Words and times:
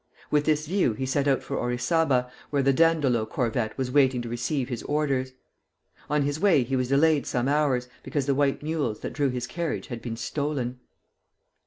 With 0.31 0.45
this 0.45 0.65
view 0.65 0.93
he 0.93 1.05
set 1.05 1.27
out 1.27 1.43
for 1.43 1.57
Orizaba, 1.57 2.27
where 2.49 2.63
the 2.63 2.73
"Dandolo" 2.73 3.23
corvette 3.27 3.77
was 3.77 3.91
waiting 3.91 4.19
to 4.23 4.29
receive 4.29 4.67
his 4.67 4.81
orders. 4.81 5.33
On 6.09 6.23
his 6.23 6.39
way 6.39 6.63
he 6.63 6.75
was 6.75 6.87
delayed 6.89 7.27
some 7.27 7.47
hours, 7.47 7.87
because 8.01 8.25
the 8.25 8.33
white 8.33 8.63
mules 8.63 9.01
that 9.01 9.13
drew 9.13 9.29
his 9.29 9.45
carriage 9.45 9.89
had 9.89 10.01
been 10.01 10.17
stolen. 10.17 10.79